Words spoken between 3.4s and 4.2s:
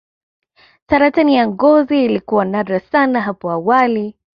awali